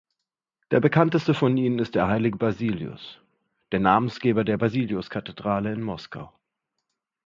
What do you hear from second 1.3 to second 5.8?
von ihnen ist der Heilige Basilius, der Namensgeber der Basiliuskathedrale